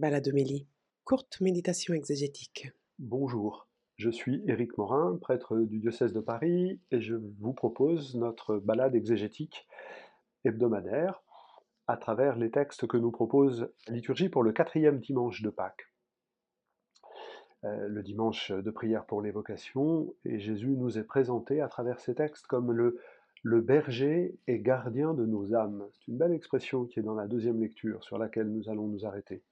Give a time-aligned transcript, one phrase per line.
[0.00, 0.66] Balademélie,
[1.04, 2.72] courte méditation exégétique.
[2.98, 8.56] Bonjour, je suis Éric Morin, prêtre du diocèse de Paris, et je vous propose notre
[8.56, 9.68] balade exégétique
[10.46, 11.22] hebdomadaire
[11.86, 15.92] à travers les textes que nous propose la liturgie pour le quatrième dimanche de Pâques.
[17.64, 22.14] Euh, le dimanche de prière pour l'évocation, et Jésus nous est présenté à travers ces
[22.14, 25.86] textes comme le berger et gardien de nos âmes.
[25.92, 29.04] C'est une belle expression qui est dans la deuxième lecture sur laquelle nous allons nous
[29.04, 29.42] arrêter.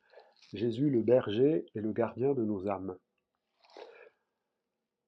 [0.52, 2.96] Jésus le berger et le gardien de nos âmes.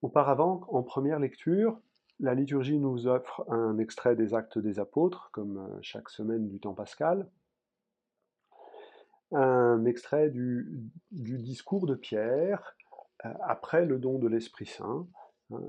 [0.02, 1.78] Auparavant, en première lecture,
[2.20, 6.60] la liturgie nous offre un extrait des actes des apôtres, comme euh, chaque semaine du
[6.60, 7.28] temps pascal,
[9.32, 12.76] un extrait du, discours de Pierre
[13.24, 15.06] euh, après le don de l'Esprit Saint.
[15.51, 15.60] Hein,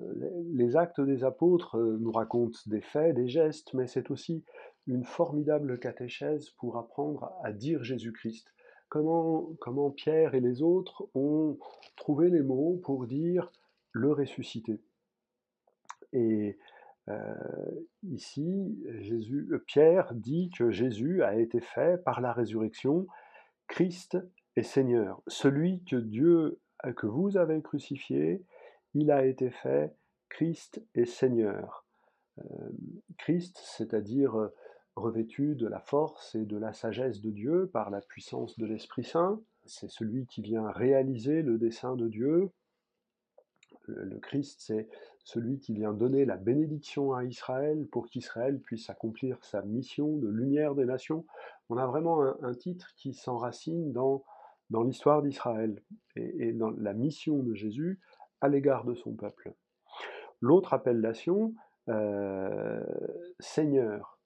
[0.53, 4.43] les actes des apôtres euh, nous racontent des faits, des gestes, mais c'est aussi
[4.87, 8.53] une formidable catéchèse pour apprendre à dire Jésus-Christ,
[8.91, 11.57] comment, Pierre et les autres ont
[11.95, 13.49] trouvé les mots pour dire
[13.93, 14.81] le ressuscité.
[16.11, 16.57] Et
[17.07, 17.33] euh,
[18.03, 23.07] ici, euh, Pierre dit que Jésus a été fait par la résurrection,
[23.67, 24.17] Christ
[24.57, 25.21] est Seigneur.
[25.27, 26.59] Celui que Dieu,
[26.97, 28.43] que vous avez crucifié,
[28.93, 29.95] il a été fait,
[30.27, 31.85] Christ est Seigneur.
[32.39, 32.43] Euh,
[33.17, 34.49] Christ, c'est-à-dire
[34.95, 39.03] revêtu de la force et de la sagesse de Dieu par la puissance de l'Esprit
[39.03, 39.41] Saint.
[39.65, 42.51] C'est celui qui vient réaliser le dessein de Dieu.
[43.85, 44.87] Le, Christ, c'est
[45.23, 50.27] celui qui vient donner la bénédiction à Israël pour qu'Israël puisse accomplir sa mission de
[50.27, 51.25] lumière des nations.
[51.69, 54.23] On a vraiment un, titre qui s'enracine dans,
[54.83, 55.81] l'histoire d'Israël
[56.15, 57.99] et, dans la mission de Jésus
[58.39, 59.53] à l'égard de son peuple.
[60.41, 61.53] L'autre appellation,
[61.89, 62.83] euh,
[63.39, 64.20] Seigneur,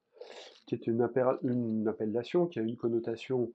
[0.65, 3.51] qui est une, appellation qui a une connotation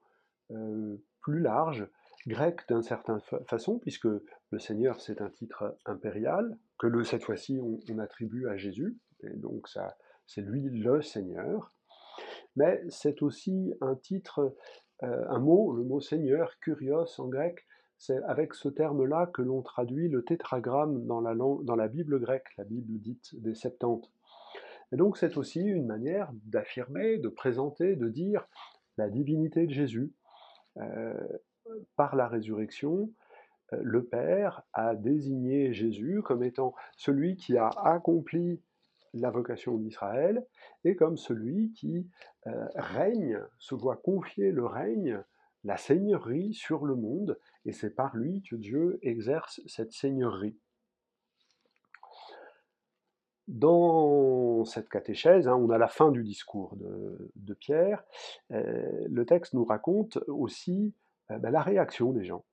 [0.51, 1.87] euh, plus large,
[2.27, 7.59] grecque d'une certaine façon, puisque le Seigneur c'est un titre impérial, que le, cette fois-ci
[7.61, 9.67] on, attribue à Jésus, et donc
[10.27, 11.73] c'est lui le Seigneur.
[12.55, 14.55] Mais c'est aussi un titre,
[15.03, 17.65] euh, un mot, le mot Seigneur, kurios en grec,
[17.97, 22.47] c'est avec ce terme-là que l'on traduit le tétragramme dans la, dans la Bible grecque,
[22.57, 24.11] la Bible dite des Septante.
[24.91, 28.47] Et donc c'est aussi une manière d'affirmer, de présenter, de dire
[28.97, 30.13] la divinité de Jésus.
[30.77, 31.13] Euh,
[31.95, 33.11] par la résurrection,
[33.73, 38.61] euh, le Père a désigné Jésus comme étant celui qui a accompli
[39.13, 40.45] la vocation d'Israël
[40.83, 42.09] et comme celui qui
[42.47, 45.21] euh, règne, se voit confier le règne,
[45.63, 50.57] la seigneurie sur le monde, et c'est par lui que Dieu exerce cette seigneurie.
[53.47, 58.03] Dans cette catéchèse, hein, on a la fin du discours de, Pierre,
[58.51, 60.93] euh, le texte nous raconte aussi
[61.31, 62.45] euh, ben, la réaction des gens.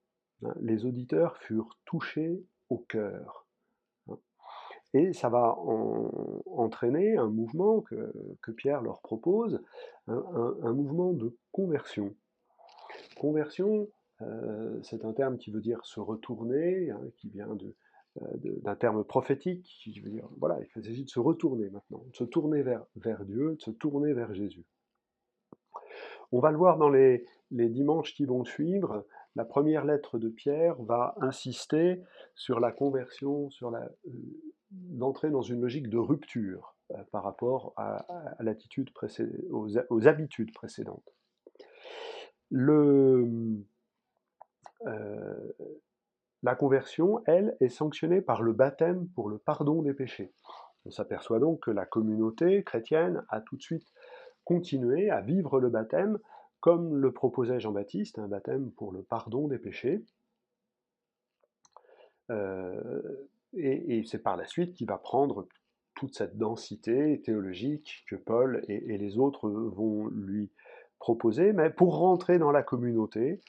[0.43, 0.55] Hein.
[0.61, 3.47] Les auditeurs furent touchés au cœur.
[4.09, 4.19] Hein.
[4.95, 5.57] Et ça va
[6.47, 9.63] entraîner un mouvement que, Pierre leur propose,
[10.09, 12.15] un, mouvement de conversion.
[13.21, 13.89] Conversion,
[14.23, 17.77] euh, c'est un terme qui veut dire se retourner, qui vient de,
[18.63, 22.25] d'un terme prophétique qui veut dire, voilà, il s'agit de se retourner maintenant, de se
[22.25, 24.65] tourner vers, vers Dieu, de se tourner vers Jésus.
[26.33, 29.07] On va le voir dans les, les dimanches qui vont suivre.
[29.35, 32.03] La première lettre de Pierre va insister
[32.35, 38.37] sur la conversion, sur la, euh, dans une logique de rupture euh, par rapport à,
[38.41, 38.91] l'attitude
[39.51, 41.15] aux, aux, habitudes précédentes.
[42.51, 43.63] Le,
[46.49, 50.33] la conversion, elle, est sanctionnée par le baptême pour le pardon des péchés.
[50.87, 53.93] On s'aperçoit donc que la communauté chrétienne a tout de suite
[54.45, 56.19] continué à vivre le baptême
[56.61, 60.03] comme le proposait Jean-Baptiste, un baptême pour le pardon des péchés.
[62.31, 63.03] Euh,
[63.53, 65.47] et, c'est par la suite qu'il va prendre
[65.97, 70.51] toute cette densité théologique que Paul et, et, les autres vont lui
[70.99, 71.53] proposer.
[71.53, 73.43] Mais pour rentrer dans la communauté,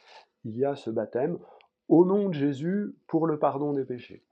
[0.44, 1.40] il y a ce baptême
[1.89, 4.24] au nom de Jésus pour le pardon des péchés.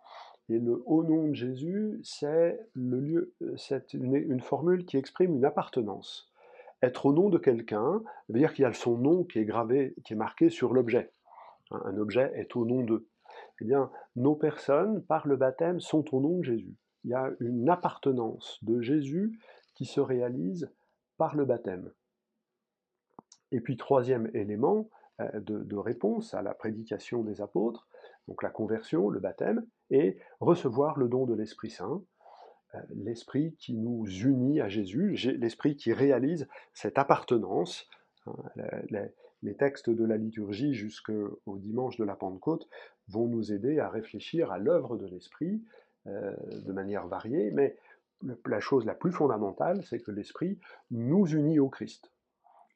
[0.50, 5.44] Et le au nom de Jésus, c'est le lieu, c'est une, formule qui exprime une
[5.44, 6.32] appartenance.
[6.82, 9.94] Être au nom de quelqu'un veut dire qu'il y a son nom qui est gravé,
[10.06, 11.12] qui est marqué sur l'objet.
[11.72, 13.08] Un objet est au nom d'eux.
[13.60, 16.76] Eh bien, nos personnes, par le baptême, sont au nom de Jésus.
[17.04, 19.38] Il y a une appartenance de Jésus
[19.76, 20.72] qui se réalise
[21.18, 21.92] par le baptême.
[23.52, 24.90] Et puis, troisième élément,
[25.22, 27.88] euh, de, réponse à la prédication des apôtres,
[28.28, 32.02] donc la conversion, le baptême, et recevoir le don de l'Esprit Saint,
[32.76, 37.90] euh, l'Esprit qui nous unit à Jésus, l'Esprit qui réalise cette appartenance,
[38.26, 38.34] hein,
[39.44, 42.68] les textes de la liturgie jusqu'au dimanche de la Pentecôte
[43.08, 45.64] vont nous aider à réfléchir à l'œuvre de l'Esprit
[46.08, 46.36] euh,
[46.66, 47.78] de manière variée, mais
[48.46, 50.60] la chose la plus fondamentale, c'est que l'Esprit
[50.90, 52.12] nous unit au Christ.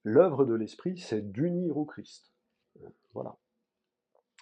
[0.04, 2.32] L'œuvre de l'Esprit, c'est d'unir au Christ.
[2.82, 3.36] Euh, voilà.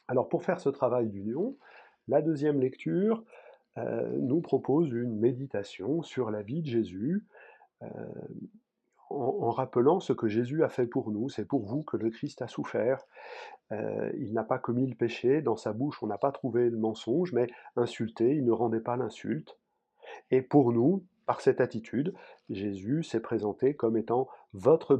[0.08, 1.58] Alors pour faire ce travail d'union,
[2.08, 3.24] la deuxième lecture
[3.78, 7.26] euh, nous propose une méditation sur la vie de Jésus,
[9.10, 11.30] en, rappelant ce que Jésus a fait pour nous.
[11.30, 13.06] C'est pour vous que le Christ a souffert.
[13.72, 16.78] Euh, il n'a pas commis le péché, dans sa bouche on n'a pas trouvé le
[16.78, 19.58] mensonge, mais insulté, il ne rendait pas l'insulte.
[20.32, 22.16] Et pour nous, par cette attitude,
[22.50, 24.96] Jésus s'est présenté comme étant votre,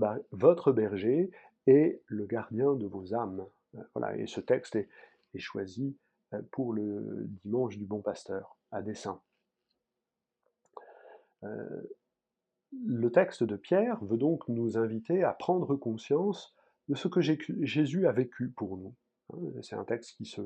[0.72, 1.32] berger
[1.66, 3.48] et le gardien de vos âmes.
[3.74, 4.88] Euh, voilà, et ce texte est,
[5.40, 5.98] choisi
[6.34, 9.20] euh, pour le dimanche du bon pasteur, à dessein.
[11.42, 16.54] Le texte de Pierre veut donc nous inviter à prendre conscience
[16.90, 18.94] de ce que Jésus a vécu pour nous.
[19.34, 19.62] Hein.
[19.64, 20.42] C'est un texte qui se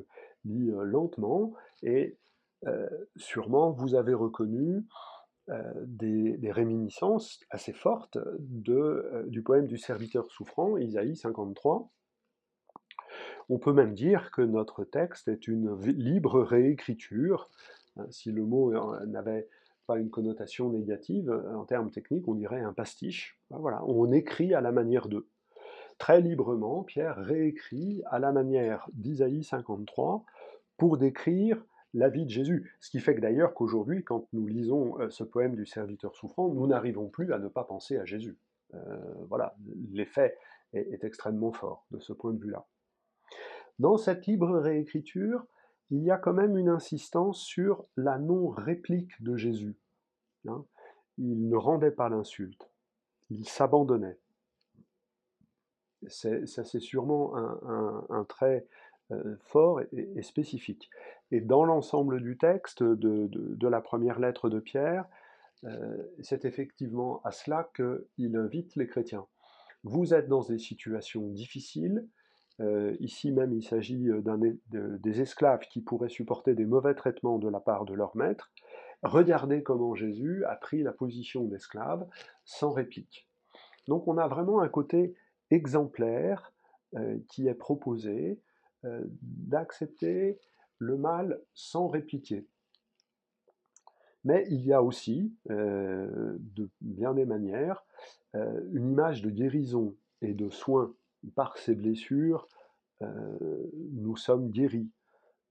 [0.46, 2.18] lit euh, lentement et
[2.68, 2.88] euh,
[3.18, 4.86] sûrement vous avez reconnu
[5.50, 11.90] euh, des, réminiscences assez fortes de, du poème du serviteur souffrant, Isaïe 53.
[13.50, 17.50] On peut même dire que notre texte est une libre réécriture.
[17.98, 18.74] Hein, si le mot
[19.06, 19.48] n'avait
[19.86, 23.38] pas une connotation négative, euh, en termes techniques, on dirait un pastiche.
[23.50, 25.28] Ben voilà, on écrit à la manière d'eux.
[25.98, 30.24] Très librement, Pierre réécrit à la manière d'Isaïe 53
[30.78, 31.64] pour décrire
[31.94, 32.76] la vie de Jésus.
[32.80, 36.50] Ce qui fait que d'ailleurs qu'aujourd'hui, quand nous lisons euh, ce poème du serviteur souffrant,
[36.50, 38.38] nous n'arrivons plus à ne pas penser à Jésus.
[38.74, 38.98] Euh,
[39.30, 39.56] voilà,
[39.92, 40.38] l'effet
[40.74, 42.66] est, extrêmement fort de ce point de vue-là.
[43.80, 45.46] Dans cette libre réécriture,
[45.92, 49.76] il y a quand même une insistance sur la non-réplique de Jésus.
[50.48, 50.66] Hein.
[51.20, 52.70] Il ne rendait pas l'insulte,
[53.30, 54.18] il s'abandonnait.
[56.08, 58.68] Ça, c'est sûrement un, trait
[59.46, 60.90] fort et, spécifique.
[61.32, 65.06] Et dans l'ensemble du texte de, la première lettre de Pierre,
[65.64, 69.26] euh, c'est effectivement à cela qu'il invite les chrétiens.
[69.84, 72.08] Vous êtes dans des situations difficiles,
[72.60, 74.22] euh, ici même, il s'agit euh,
[74.72, 78.52] des esclaves qui pourraient supporter des mauvais traitements de la part de leur maître.
[79.02, 82.08] Regardez comment Jésus a pris la position d'esclave
[82.46, 83.28] sans réplique.
[83.88, 85.16] Donc on a vraiment un côté
[85.50, 86.54] exemplaire
[86.96, 88.40] euh, qui est proposé
[89.22, 90.40] d'accepter
[90.78, 92.46] le mal sans répliquer.
[94.26, 97.86] Mais il y a aussi, de bien des manières,
[98.34, 100.94] une image de guérison et de soins
[101.36, 102.48] par ces blessures,
[103.04, 104.90] euh, nous sommes guéris.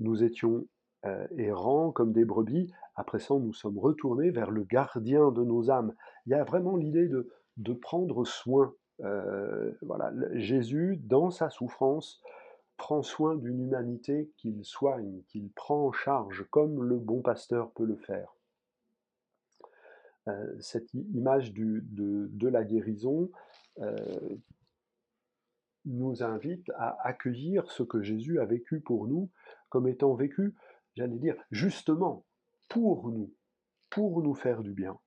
[0.00, 0.66] Nous étions
[1.06, 5.70] euh, errants comme des brebis, après ça nous sommes retournés vers le gardien de nos
[5.70, 5.94] âmes.
[6.26, 8.74] Il y a vraiment l'idée de, de, prendre soin.
[9.00, 12.22] Euh, voilà, Jésus, dans sa souffrance,
[12.82, 17.86] prend soin d'une humanité qu'il soigne, qu'il prend en charge, comme le bon pasteur peut
[17.86, 18.34] le faire.
[20.58, 23.30] cette image de, la guérison
[25.84, 29.30] nous invite à accueillir ce que Jésus a vécu pour nous
[29.68, 30.52] comme étant vécu,
[30.96, 32.24] j'allais dire, justement
[32.68, 33.32] pour nous,
[33.90, 34.98] pour nous faire du bien.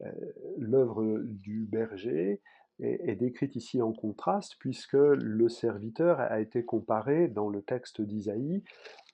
[0.00, 0.10] Euh,
[0.56, 2.40] l'œuvre du berger
[2.82, 8.62] est, décrite ici en contraste puisque le serviteur a été comparé dans le texte d'Isaïe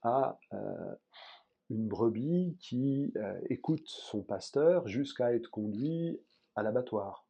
[0.03, 0.95] à euh,
[1.71, 6.19] une brebis qui euh, écoute son pasteur jusqu'à être conduit
[6.55, 7.27] à l'abattoir.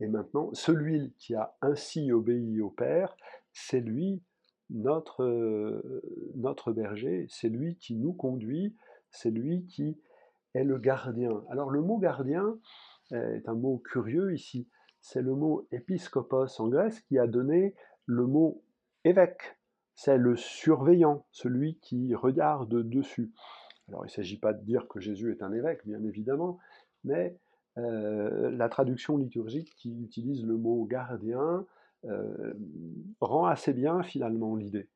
[0.00, 3.16] Et maintenant, celui qui a ainsi obéi au Père,
[3.52, 4.22] c'est lui,
[4.70, 6.02] notre, euh,
[6.34, 8.74] notre berger, c'est lui qui nous conduit,
[9.10, 9.96] c'est lui qui
[10.54, 11.44] est le gardien.
[11.48, 12.58] Alors le mot gardien
[13.10, 14.66] est un mot curieux ici.
[15.04, 17.74] C'est le mot épiscopos en Grèce qui a donné
[18.06, 18.62] le mot
[19.04, 19.58] évêque.
[19.94, 23.30] C'est le surveillant, celui qui regarde dessus.
[23.88, 26.58] Alors il ne s'agit pas de dire que Jésus est un évêque, bien évidemment,
[27.04, 27.36] mais
[27.76, 31.66] euh, la traduction liturgique qui utilise le mot gardien
[32.06, 32.54] euh,
[33.20, 34.88] rend assez bien finalement l'idée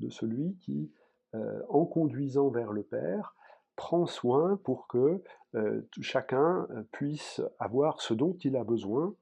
[0.00, 0.90] de celui qui,
[1.36, 3.36] euh, en conduisant vers le Père,
[3.76, 5.22] prend soin pour que
[6.00, 9.14] chacun puisse avoir ce dont il a besoin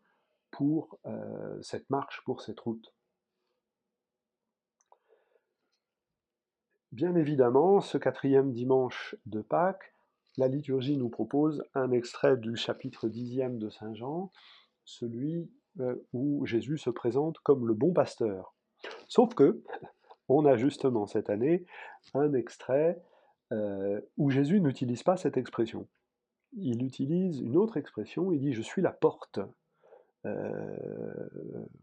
[0.52, 1.00] pour
[1.62, 2.94] cette marche, pour cette route.
[6.92, 9.92] Bien évidemment, ce quatrième dimanche de Pâques
[10.38, 14.32] la liturgie nous propose un extrait du chapitre dixième de Saint Jean,
[14.84, 18.54] celui euh, où Jésus se présente comme le bon pasteur.
[19.08, 19.62] Sauf que,
[20.28, 21.66] on a justement cette année
[22.14, 23.02] un extrait
[23.52, 25.86] euh, où Jésus n'utilise pas cette expression.
[26.54, 29.40] Il utilise une autre expression, il dit Je suis la porte.
[30.24, 30.76] Euh,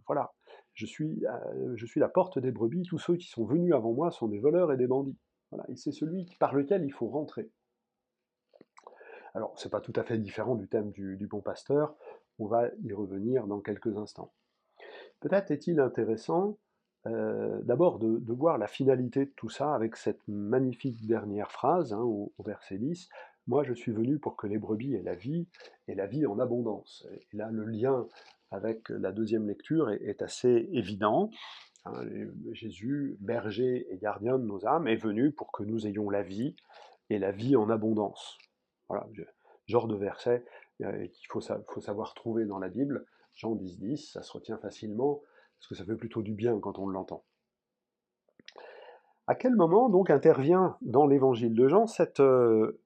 [0.08, 0.34] voilà.
[0.74, 3.94] je suis, euh, je suis la porte des brebis, tous ceux qui sont venus avant
[3.94, 5.18] moi sont des voleurs et des bandits.
[5.52, 7.50] Voilà, et c'est celui par lequel il faut rentrer.
[9.34, 11.96] Alors, c'est pas tout à fait différent du thème du, bon pasteur,
[12.40, 14.34] on va y revenir dans quelques instants.
[15.20, 16.58] Peut-être est-il intéressant
[17.08, 22.02] euh, d'abord de, voir la finalité de tout ça avec cette magnifique dernière phrase hein,
[22.02, 23.10] au, verset 10.
[23.50, 25.48] Moi, je suis venu pour que les brebis aient la vie,
[25.88, 27.08] et la vie en abondance.
[27.12, 28.08] Et là, le lien
[28.52, 31.32] avec la deuxième lecture est, assez évident.
[31.86, 32.04] Hein,
[32.52, 36.56] Jésus, berger et gardien de nos âmes, est venu pour que nous ayons la vie,
[37.10, 38.38] et la vie en abondance.
[38.88, 39.08] Voilà,
[39.66, 40.46] genre de verset
[40.84, 43.04] euh, qu'il faut, savoir trouver dans la Bible.
[43.34, 45.24] Jean 10, 10, ça se retient facilement,
[45.58, 47.24] parce que ça fait plutôt du bien quand on l'entend.
[49.26, 52.24] À quel moment donc intervient dans l'évangile de Jean cette, euh,
[52.64, 52.82] euh,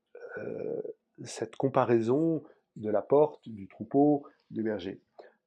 [1.23, 2.43] cette comparaison
[2.75, 5.01] de la porte, du troupeau, du berger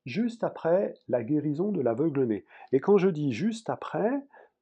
[0.04, 2.44] Juste après la guérison de l'aveugle-né.
[2.72, 4.12] Et quand je dis juste après,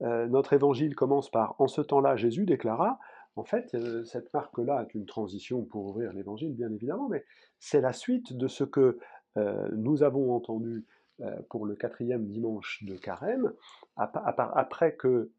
[0.00, 2.98] notre évangile commence par En ce temps-là, Jésus déclara
[3.36, 7.24] en fait, euh, cette marque-là est une transition pour ouvrir l'évangile, bien évidemment, mais
[7.58, 8.98] c'est la suite de ce que
[9.36, 10.84] euh, nous avons entendu
[11.20, 13.52] euh, pour le quatrième dimanche de carême,
[13.96, 15.30] après que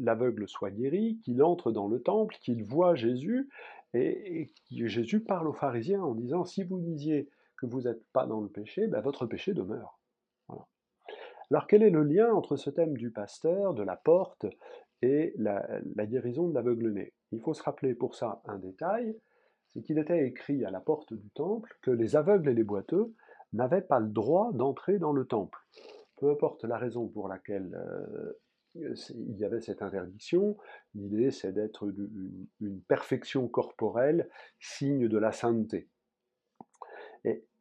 [0.00, 3.48] l'aveugle soit guéri, qu'il entre dans le temple, qu'il voit Jésus,
[3.94, 8.40] et, Jésus parle aux pharisiens en disant, si vous disiez que vous n'êtes pas dans
[8.40, 9.98] le péché, ben, votre péché demeure.
[11.50, 14.46] Alors quel est le lien entre ce thème du pasteur, de la porte,
[15.02, 17.12] et la, guérison de l'aveugle-né?
[17.32, 19.16] Il faut se rappeler pour ça un détail,
[19.72, 23.14] c'est qu'il était écrit à la porte du temple que les aveugles et les boiteux
[23.52, 25.58] n'avaient pas le droit d'entrer dans le temple.
[26.16, 28.32] Peu importe la raison pour laquelle euh,
[28.74, 30.56] il y avait cette interdiction,
[30.94, 31.84] l'idée c'est d'être
[32.60, 34.28] une, perfection corporelle,
[34.58, 35.88] signe de la sainteté.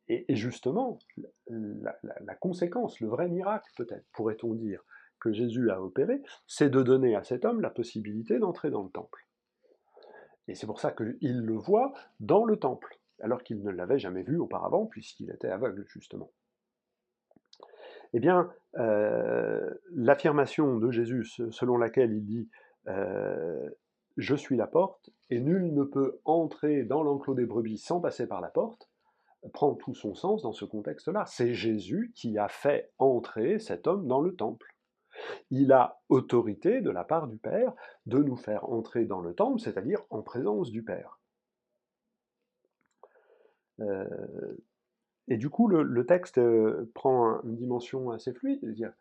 [0.09, 0.99] Et, justement,
[1.47, 4.83] la, conséquence, le vrai miracle peut-être, pourrait-on dire,
[5.19, 8.89] que Jésus a opéré, c'est de donner à cet homme la possibilité d'entrer dans le
[8.89, 9.25] temple.
[10.49, 14.23] Et c'est pour ça qu'il le voit dans le temple, alors qu'il ne l'avait jamais
[14.23, 16.33] vu auparavant, puisqu'il était aveugle, justement.
[18.13, 22.49] Eh bien, euh, l'affirmation de Jésus, selon laquelle il dit
[22.87, 23.69] euh,
[24.17, 28.27] Je suis la porte, et nul ne peut entrer dans l'enclos des brebis sans passer
[28.27, 28.89] par la porte,
[29.51, 31.25] prend tout son sens dans ce contexte-là.
[31.27, 34.75] C'est Jésus qui a fait entrer cet homme dans le temple.
[35.51, 37.73] Il a autorité de la part du Père
[38.05, 41.19] de nous faire entrer dans le temple, c'est-à-dire en présence du Père.
[43.79, 44.05] Euh,
[45.27, 48.93] et du coup, le, texte euh, prend une dimension assez fluide, c'est-à-dire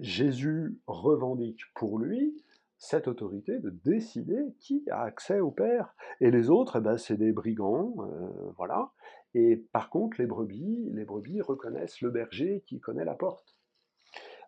[0.00, 2.42] Jésus revendique pour lui
[2.78, 5.94] cette autorité de décider qui a accès au Père.
[6.20, 8.92] Et les autres, eh ben, c'est des brigands, euh, voilà.
[9.34, 13.56] Et par contre, les brebis, les brebis reconnaissent le berger qui connaît la porte.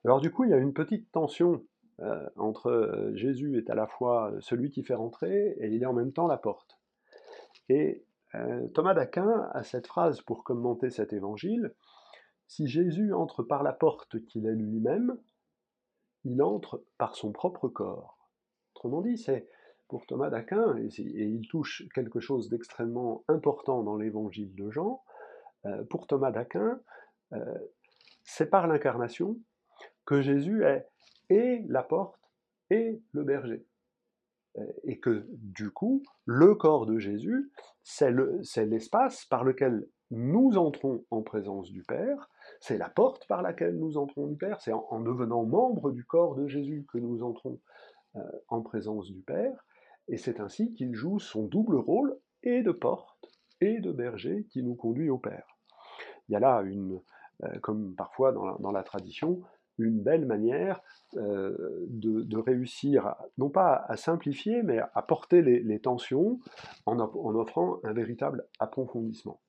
[0.04, 1.64] Alors du coup, il y a une petite tension
[2.00, 5.86] euh, entre euh, Jésus est à la fois celui qui fait rentrer et il est
[5.86, 6.78] en même temps la porte.
[7.68, 8.13] Et euh,
[8.74, 11.74] Thomas d'Aquin a cette phrase pour commenter cet évangile
[12.48, 15.18] Si Jésus entre par la porte qu'il est lui-même,
[16.24, 18.30] il entre par son propre corps.
[18.74, 19.48] Autrement dit, c'est
[19.88, 25.02] pour Thomas d'Aquin, et, il touche quelque chose d'extrêmement important dans l'évangile de Jean,
[25.90, 26.80] pour Thomas d'Aquin,
[28.24, 29.38] c'est par l'incarnation
[30.04, 30.88] que Jésus est
[31.30, 32.20] et la porte
[32.70, 33.66] et le berger.
[34.58, 37.50] Euh, et que du coup, le corps de Jésus,
[37.82, 38.12] c'est
[38.66, 42.30] l'espace par lequel nous entrons en présence du Père,
[42.60, 46.36] c'est la porte par laquelle nous entrons du Père, c'est en, devenant membre du corps
[46.36, 47.58] de Jésus que nous entrons
[48.16, 49.66] euh, en présence du Père,
[50.06, 53.26] et c'est ainsi qu'il joue son double rôle et de porte
[53.60, 55.58] et de berger qui nous conduit au Père.
[56.28, 57.00] Il y a là une,
[57.42, 59.42] euh, comme parfois dans la tradition,
[59.78, 60.80] une belle manière
[61.16, 66.40] euh, de, réussir, non pas à simplifier, mais à porter les, tensions
[66.86, 69.40] en, offrant un véritable approfondissement.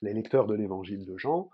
[0.00, 1.50] Les lecteurs de l'évangile de Jean,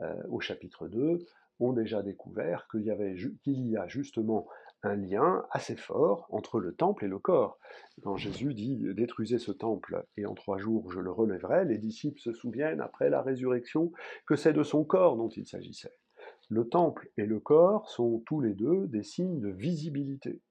[0.00, 1.18] euh, au chapitre 2,
[1.60, 4.48] ont déjà découvert qu'il y, y a justement
[4.82, 7.58] un lien assez fort entre le temple et le corps.
[8.02, 12.20] Quand Jésus dit⁇ Détruisez ce temple et en trois jours je le relèverai⁇ les disciples
[12.20, 13.92] se souviennent après la résurrection
[14.26, 15.92] que c'est de son corps dont il s'agissait.
[16.52, 20.42] Le temple et le corps sont tous les deux des signes de visibilité.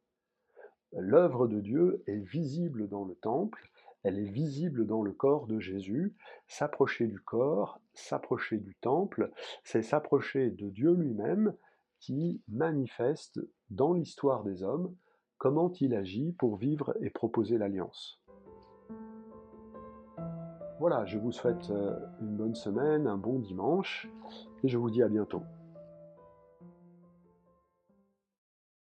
[0.93, 3.69] L'œuvre de Dieu est visible dans le temple,
[4.01, 6.15] elle est visible dans le corps de Jésus.
[6.47, 9.29] S'approcher du corps, s'approcher du temple,
[9.63, 11.53] c'est s'approcher de Dieu lui-même
[11.99, 13.39] qui manifeste
[13.69, 14.95] dans l'histoire des hommes
[15.37, 18.19] comment il agit pour vivre et proposer l'alliance.
[20.79, 24.09] Voilà, je vous souhaite euh, une bonne semaine, un bon dimanche,
[24.63, 25.43] et je vous dis à bientôt.